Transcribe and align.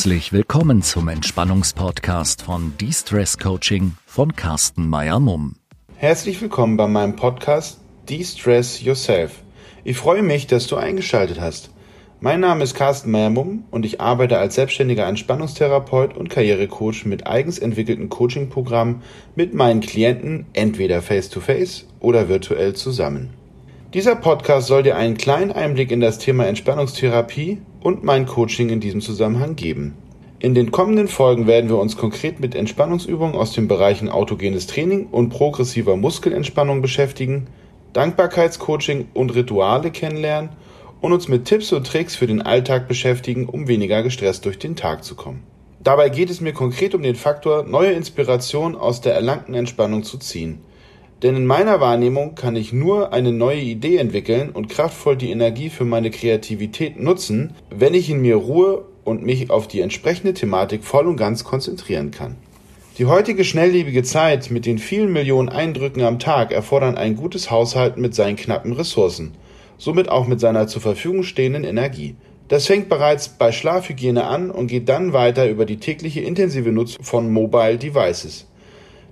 Herzlich 0.00 0.32
willkommen 0.32 0.80
zum 0.82 1.08
Entspannungspodcast 1.08 2.40
von 2.40 2.74
De-Stress 2.78 3.36
Coaching 3.36 3.96
von 4.06 4.34
Carsten 4.34 4.88
Meyer-Mumm. 4.88 5.59
Herzlich 6.00 6.40
willkommen 6.40 6.78
bei 6.78 6.86
meinem 6.88 7.14
Podcast 7.14 7.78
De-Stress 8.08 8.80
Yourself. 8.80 9.42
Ich 9.84 9.98
freue 9.98 10.22
mich, 10.22 10.46
dass 10.46 10.66
du 10.66 10.76
eingeschaltet 10.76 11.38
hast. 11.42 11.72
Mein 12.20 12.40
Name 12.40 12.64
ist 12.64 12.72
Carsten 12.72 13.10
Meyer-Mumm 13.10 13.64
und 13.70 13.84
ich 13.84 14.00
arbeite 14.00 14.38
als 14.38 14.54
selbstständiger 14.54 15.06
Entspannungstherapeut 15.06 16.16
und 16.16 16.30
Karrierecoach 16.30 17.04
mit 17.04 17.26
eigens 17.26 17.58
entwickelten 17.58 18.08
Coachingprogrammen 18.08 19.02
mit 19.36 19.52
meinen 19.52 19.82
Klienten 19.82 20.46
entweder 20.54 21.02
face-to-face 21.02 21.80
-face 21.80 21.84
oder 22.00 22.30
virtuell 22.30 22.72
zusammen. 22.72 23.34
Dieser 23.92 24.16
Podcast 24.16 24.68
soll 24.68 24.82
dir 24.82 24.96
einen 24.96 25.18
kleinen 25.18 25.52
Einblick 25.52 25.90
in 25.90 26.00
das 26.00 26.16
Thema 26.16 26.46
Entspannungstherapie 26.46 27.58
und 27.82 28.04
mein 28.04 28.24
Coaching 28.24 28.70
in 28.70 28.80
diesem 28.80 29.02
Zusammenhang 29.02 29.54
geben. 29.54 29.98
In 30.42 30.54
den 30.54 30.70
kommenden 30.70 31.06
Folgen 31.06 31.46
werden 31.46 31.68
wir 31.68 31.76
uns 31.76 31.98
konkret 31.98 32.40
mit 32.40 32.54
Entspannungsübungen 32.54 33.36
aus 33.36 33.52
den 33.52 33.68
Bereichen 33.68 34.08
autogenes 34.08 34.66
Training 34.66 35.08
und 35.08 35.28
progressiver 35.28 35.98
Muskelentspannung 35.98 36.80
beschäftigen, 36.80 37.48
Dankbarkeitscoaching 37.92 39.08
und 39.12 39.34
Rituale 39.34 39.90
kennenlernen 39.90 40.48
und 41.02 41.12
uns 41.12 41.28
mit 41.28 41.44
Tipps 41.44 41.74
und 41.74 41.86
Tricks 41.86 42.16
für 42.16 42.26
den 42.26 42.40
Alltag 42.40 42.88
beschäftigen, 42.88 43.50
um 43.50 43.68
weniger 43.68 44.02
gestresst 44.02 44.46
durch 44.46 44.58
den 44.58 44.76
Tag 44.76 45.04
zu 45.04 45.14
kommen. 45.14 45.42
Dabei 45.78 46.08
geht 46.08 46.30
es 46.30 46.40
mir 46.40 46.54
konkret 46.54 46.94
um 46.94 47.02
den 47.02 47.16
Faktor, 47.16 47.64
neue 47.64 47.92
Inspiration 47.92 48.76
aus 48.76 49.02
der 49.02 49.12
erlangten 49.12 49.52
Entspannung 49.52 50.04
zu 50.04 50.16
ziehen. 50.16 50.60
Denn 51.22 51.36
in 51.36 51.44
meiner 51.44 51.80
Wahrnehmung 51.80 52.34
kann 52.34 52.56
ich 52.56 52.72
nur 52.72 53.12
eine 53.12 53.32
neue 53.32 53.60
Idee 53.60 53.98
entwickeln 53.98 54.52
und 54.52 54.70
kraftvoll 54.70 55.16
die 55.16 55.32
Energie 55.32 55.68
für 55.68 55.84
meine 55.84 56.10
Kreativität 56.10 56.98
nutzen, 56.98 57.52
wenn 57.68 57.92
ich 57.92 58.08
in 58.08 58.22
mir 58.22 58.36
Ruhe 58.36 58.86
und 59.10 59.22
mich 59.22 59.50
auf 59.50 59.68
die 59.68 59.80
entsprechende 59.80 60.32
Thematik 60.32 60.84
voll 60.84 61.06
und 61.06 61.16
ganz 61.16 61.44
konzentrieren 61.44 62.10
kann. 62.10 62.36
Die 62.96 63.06
heutige 63.06 63.44
schnelllebige 63.44 64.02
Zeit 64.02 64.50
mit 64.50 64.64
den 64.64 64.78
vielen 64.78 65.12
Millionen 65.12 65.48
Eindrücken 65.48 66.02
am 66.02 66.18
Tag 66.18 66.52
erfordern 66.52 66.96
ein 66.96 67.16
gutes 67.16 67.50
Haushalten 67.50 68.00
mit 68.00 68.14
seinen 68.14 68.36
knappen 68.36 68.72
Ressourcen 68.72 69.32
somit 69.80 70.10
auch 70.10 70.28
mit 70.28 70.38
seiner 70.38 70.68
zur 70.68 70.82
Verfügung 70.82 71.24
stehenden 71.24 71.64
Energie. 71.64 72.14
Das 72.48 72.66
fängt 72.66 72.88
bereits 72.88 73.28
bei 73.28 73.50
Schlafhygiene 73.50 74.24
an 74.24 74.50
und 74.50 74.66
geht 74.66 74.88
dann 74.88 75.12
weiter 75.12 75.48
über 75.48 75.64
die 75.64 75.78
tägliche 75.78 76.20
intensive 76.20 76.70
Nutzung 76.70 77.02
von 77.02 77.32
Mobile 77.32 77.78
Devices. 77.78 78.46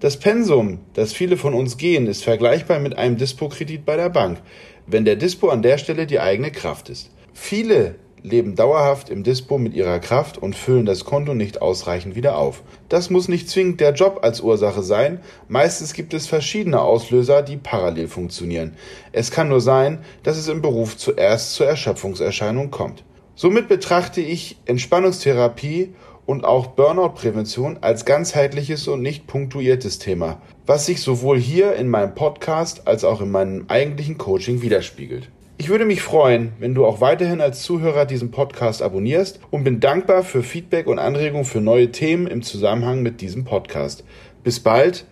Das 0.00 0.18
Pensum, 0.18 0.78
das 0.94 1.12
viele 1.12 1.36
von 1.36 1.54
uns 1.54 1.78
gehen, 1.78 2.06
ist 2.06 2.24
vergleichbar 2.24 2.80
mit 2.80 2.98
einem 2.98 3.16
Dispo-Kredit 3.16 3.86
bei 3.86 3.96
der 3.96 4.10
Bank, 4.10 4.38
wenn 4.86 5.04
der 5.04 5.16
Dispo 5.16 5.48
an 5.48 5.62
der 5.62 5.78
Stelle 5.78 6.06
die 6.06 6.20
eigene 6.20 6.50
Kraft 6.50 6.90
ist. 6.90 7.10
Viele 7.32 7.94
leben 8.26 8.56
dauerhaft 8.56 9.08
im 9.08 9.22
Dispo 9.22 9.56
mit 9.56 9.72
ihrer 9.72 10.00
Kraft 10.00 10.36
und 10.36 10.56
füllen 10.56 10.84
das 10.84 11.04
Konto 11.04 11.32
nicht 11.32 11.62
ausreichend 11.62 12.16
wieder 12.16 12.36
auf. 12.36 12.62
Das 12.88 13.08
muss 13.08 13.28
nicht 13.28 13.48
zwingend 13.48 13.80
der 13.80 13.94
Job 13.94 14.18
als 14.22 14.40
Ursache 14.40 14.82
sein, 14.82 15.20
meistens 15.48 15.92
gibt 15.94 16.12
es 16.12 16.26
verschiedene 16.26 16.80
Auslöser, 16.80 17.42
die 17.42 17.56
parallel 17.56 18.08
funktionieren. 18.08 18.74
Es 19.12 19.30
kann 19.30 19.48
nur 19.48 19.60
sein, 19.60 20.00
dass 20.24 20.36
es 20.36 20.48
im 20.48 20.60
Beruf 20.60 20.96
zuerst 20.96 21.54
zur 21.54 21.66
Erschöpfungserscheinung 21.66 22.70
kommt. 22.70 23.04
Somit 23.36 23.68
betrachte 23.68 24.20
ich 24.20 24.56
Entspannungstherapie 24.64 25.94
und 26.26 26.44
auch 26.44 26.66
Burnout-Prävention 26.68 27.78
als 27.80 28.04
ganzheitliches 28.04 28.88
und 28.88 29.02
nicht 29.02 29.28
punktuiertes 29.28 30.00
Thema, 30.00 30.40
was 30.66 30.86
sich 30.86 31.00
sowohl 31.00 31.38
hier 31.38 31.74
in 31.76 31.88
meinem 31.88 32.14
Podcast 32.16 32.88
als 32.88 33.04
auch 33.04 33.20
in 33.20 33.30
meinem 33.30 33.66
eigentlichen 33.68 34.18
Coaching 34.18 34.62
widerspiegelt. 34.62 35.30
Ich 35.58 35.70
würde 35.70 35.86
mich 35.86 36.02
freuen, 36.02 36.52
wenn 36.58 36.74
du 36.74 36.84
auch 36.84 37.00
weiterhin 37.00 37.40
als 37.40 37.62
Zuhörer 37.62 38.04
diesen 38.04 38.30
Podcast 38.30 38.82
abonnierst 38.82 39.40
und 39.50 39.64
bin 39.64 39.80
dankbar 39.80 40.22
für 40.22 40.42
Feedback 40.42 40.86
und 40.86 40.98
Anregungen 40.98 41.46
für 41.46 41.62
neue 41.62 41.90
Themen 41.92 42.26
im 42.26 42.42
Zusammenhang 42.42 43.02
mit 43.02 43.22
diesem 43.22 43.44
Podcast. 43.44 44.04
Bis 44.44 44.60
bald, 44.60 45.06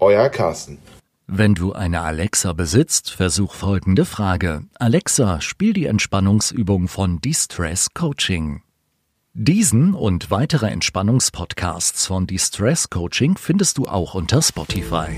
euer 0.00 0.30
Carsten. 0.30 0.78
Wenn 1.26 1.54
du 1.54 1.72
eine 1.72 2.00
Alexa 2.00 2.52
besitzt, 2.52 3.10
versuch 3.10 3.54
folgende 3.54 4.04
Frage. 4.04 4.62
Alexa, 4.74 5.40
spiel 5.40 5.72
die 5.72 5.86
Entspannungsübung 5.86 6.88
von 6.88 7.20
Distress 7.20 7.94
Coaching. 7.94 8.62
Diesen 9.34 9.94
und 9.94 10.30
weitere 10.30 10.66
Entspannungspodcasts 10.66 12.06
von 12.06 12.26
Distress 12.26 12.90
Coaching 12.90 13.36
findest 13.36 13.78
du 13.78 13.86
auch 13.86 14.14
unter 14.14 14.42
Spotify. 14.42 15.08